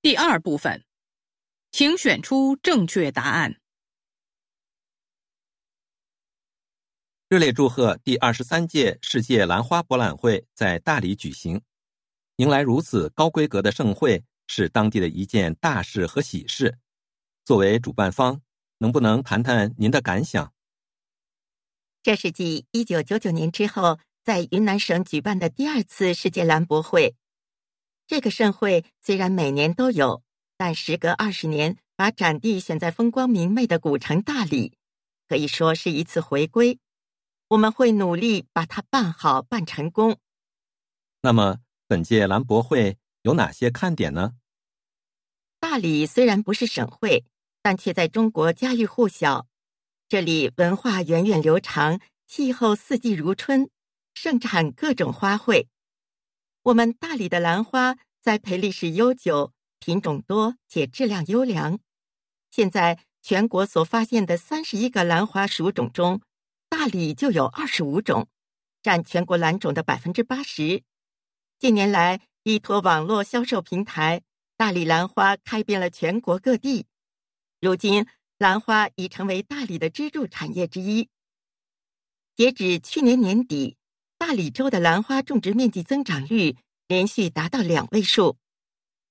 [0.00, 0.84] 第二部分，
[1.72, 3.56] 请选出正确答案。
[7.28, 11.60] 热烈祝贺第二十三届世界兰花博览会在大理举行，
[12.36, 16.78] 迎来如此高规格的盛会是当地的一件大事和喜事。
[17.44, 18.40] 作为主办方，
[18.78, 20.54] 能不能谈谈您的感想？
[22.04, 27.16] 这是继一九九九年之后，在云南省举办的第二次世界兰博会。
[28.08, 30.22] 这个盛会虽然每年都有，
[30.56, 34.72] 但时隔二十年，把展地选在风光明媚的古城大理，
[35.28, 36.78] 可以说是一次回归。
[37.48, 40.16] 我们会努力把它办好、办成功。
[41.20, 44.32] 那么，本届兰博会有哪些看点呢？
[45.60, 47.26] 大理虽然不是省会，
[47.60, 49.46] 但却在中国家喻户晓。
[50.08, 53.68] 这里文化源远流长，气候四季如春，
[54.14, 55.66] 盛产各种花卉。
[56.62, 61.78] 我们大理的兰花栽培历史悠久，品种多且质量优良。
[62.50, 66.20] 现在全国所发现的三十一个兰花属种中，
[66.68, 68.28] 大理就有二十五种，
[68.82, 70.82] 占全国兰种的百分之八十。
[71.58, 74.22] 近年来，依托网络销售平台，
[74.56, 76.86] 大理兰花开遍了全国各地。
[77.60, 78.04] 如今，
[78.36, 81.08] 兰花已成为大理的支柱产业之一。
[82.36, 83.77] 截止去年年底。
[84.28, 88.36] 大理州的兰花种植面积增长率连续达到两位数，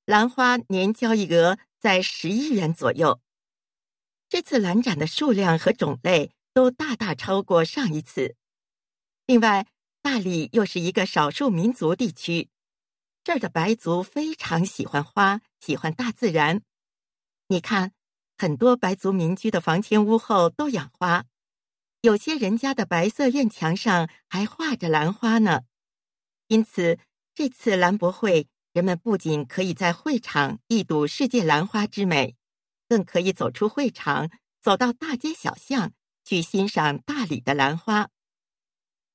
[0.05, 3.19] 兰花年交易额在十亿元左右。
[4.29, 8.35] 这次兰展的数量和种类都大大超过上一次。
[9.25, 9.65] 另外，
[10.03, 12.49] 大理又是一个少数民族地区，
[13.23, 16.61] 这儿的白族非常喜欢花，喜欢大自然。
[17.47, 17.91] 你看，
[18.37, 21.25] 很多白族民居的房前屋后都养花。
[22.01, 25.61] 有些人家的白色院墙上还画着兰花呢，
[26.47, 26.99] 因此
[27.33, 32.35] 这次兰博会，人们不仅可以在会场一睹世界兰花之美，
[32.87, 34.29] 更可以走出会场，
[34.61, 35.91] 走到大街小巷
[36.23, 38.09] 去欣赏大理的兰花。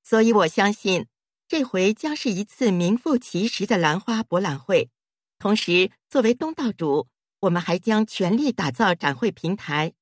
[0.03, 1.07] 所以我相信，
[1.47, 4.91] 这回将是一次名副其实的兰花博览会。
[5.39, 7.09] 同时，作为东道主，
[7.41, 9.93] 我们还将全力打造展会平台，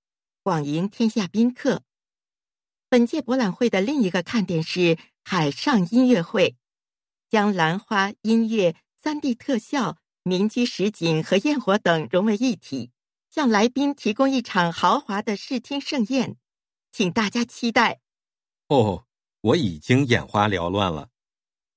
[0.42, 1.82] 广迎天下宾客。
[2.90, 6.56] 本届博览会的另一个看点是海上音乐会，
[7.28, 12.90] 将兰花、音乐、三 D 特效、民居实景和焰火等融为一体，
[13.30, 16.36] 向来宾提供一场豪华的视听盛宴，
[16.90, 18.00] 请大家期待。
[18.66, 19.06] 哦，
[19.40, 21.10] 我已经眼花缭乱了。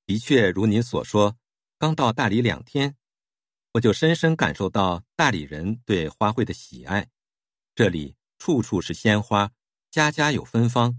[0.07, 1.37] 的确，如您所说，
[1.77, 2.95] 刚到大理两天，
[3.73, 7.07] 我就深深感受到大理人对花卉的喜爱。
[7.75, 9.51] 这里处处是鲜花。
[9.93, 10.97] 家家有芬芳，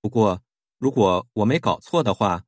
[0.00, 0.40] 不过
[0.78, 2.44] 如果我没搞错的话，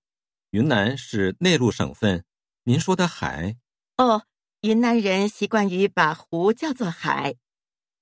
[0.51, 2.25] 云南是内陆省份。
[2.63, 3.57] 您说的海？
[3.97, 4.23] 哦，
[4.61, 7.35] 云南人习惯于把湖叫做海。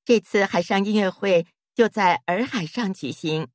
[0.05, 3.49] 这次海上音乐会就在洱海上举行，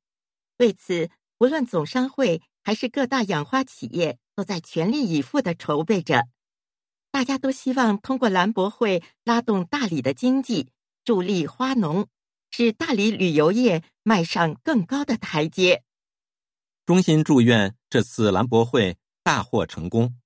[0.56, 1.08] 为此，
[1.38, 6.26] 无论总商会还是各大养花企业都在全力以赴的筹备着。
[7.12, 10.72] 大家都希望通过兰博会拉动大理的经济，
[11.04, 12.08] 助力花农。
[12.58, 15.84] 使大理旅游业迈上更高的台阶。
[16.86, 20.18] 衷心祝愿这次兰博会大获成功。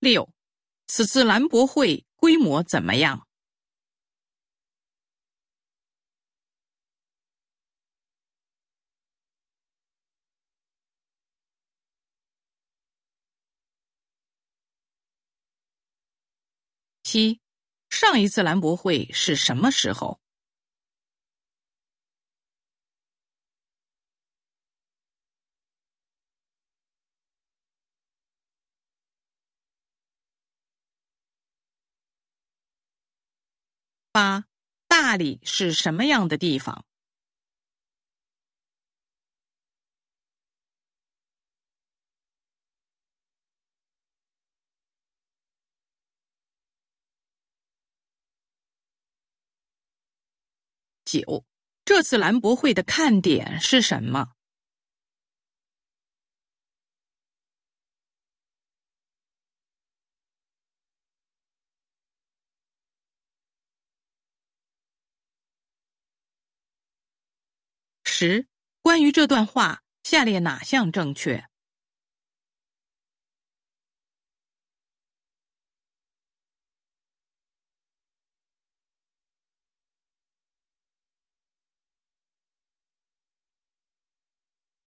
[0.00, 0.28] 六，
[0.88, 3.28] 此次兰博会规模怎么样？
[17.04, 17.43] 七。
[17.94, 20.18] 上一次兰博会是什么时候？
[34.10, 34.44] 八，
[34.88, 36.84] 大理是什么样的地方？
[51.14, 51.44] 九，
[51.84, 54.30] 这次兰博会的看点是什么？
[68.02, 68.48] 十，
[68.82, 71.44] 关于这段话，下列哪项正确？